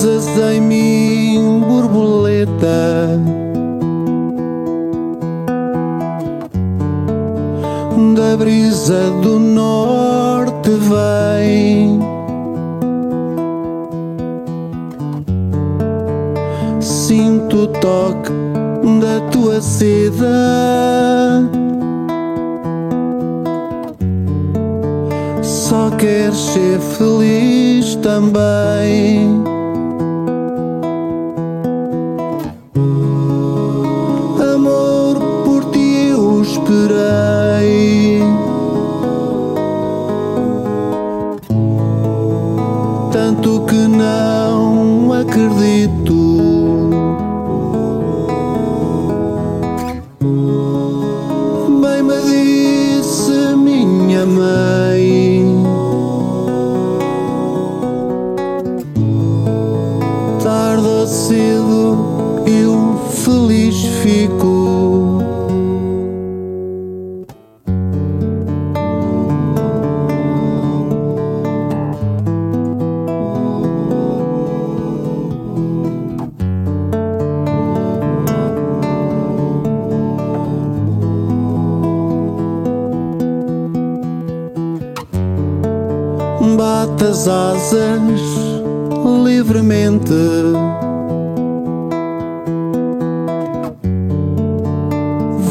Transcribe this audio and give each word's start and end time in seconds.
Pousas 0.00 0.28
em 0.54 0.62
mim, 0.62 1.60
borboleta. 1.68 3.20
Da 8.16 8.34
brisa 8.38 9.10
do 9.22 9.38
norte 9.38 10.70
vem. 10.70 12.00
Sinto 16.80 17.64
o 17.64 17.66
toque 17.66 18.32
da 19.02 19.20
tua 19.30 19.60
seda. 19.60 20.24
Só 25.42 25.90
queres 25.90 26.38
ser 26.38 26.80
feliz 26.80 27.96
também. 27.96 29.59
Tanto 43.30 43.60
que 43.60 43.86
não 43.86 45.12
acredito. 45.12 46.90
Bem 51.80 52.02
me 52.02 52.20
disse 52.22 53.54
minha 53.56 54.26
mãe. 54.26 55.46
Tarde 60.42 60.86
ou 60.88 61.06
cedo 61.06 62.42
eu 62.48 62.98
feliz 63.10 63.76
fico. 64.02 64.59
Bate 87.00 87.04
as 87.04 87.28
asas 87.28 88.20
livremente. 89.24 90.12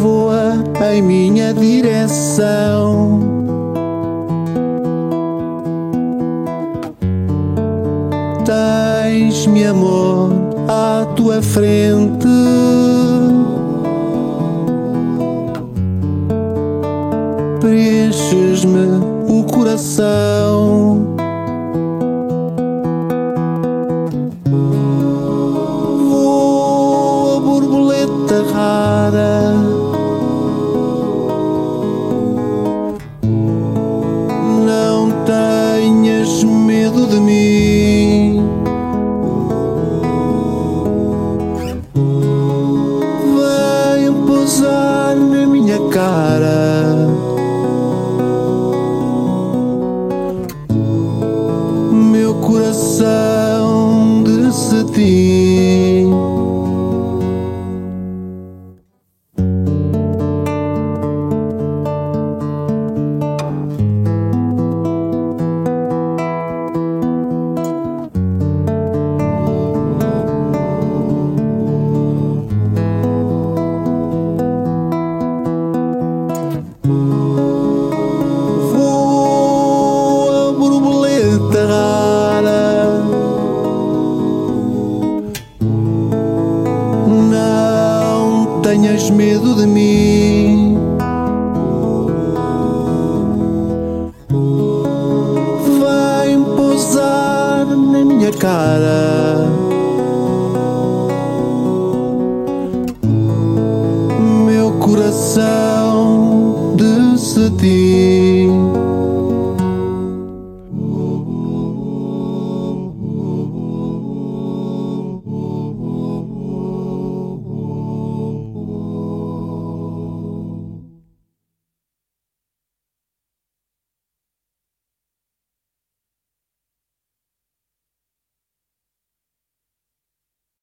Voa 0.00 0.64
em 0.92 1.02
minha 1.02 1.54
direção. 1.54 3.20
Tens-me 8.44 9.66
amor 9.66 10.32
à 10.68 11.06
tua 11.14 11.40
frente. 11.40 12.26
Preenches-me 17.60 19.00
o 19.28 19.44
coração. 19.44 21.15
Cara. 45.96 46.94
Meu 51.90 52.34
coração 52.34 54.22
de 54.22 54.52
tenhas 88.66 89.08
medo 89.10 89.54
de 89.54 89.64
mim. 89.64 90.76
Vem 95.78 96.42
pousar 96.56 97.64
na 97.64 98.04
minha 98.04 98.32
cara. 98.32 99.46
Meu 104.44 104.72
coração 104.80 106.74
de 106.74 107.20
cetim. 107.20 108.65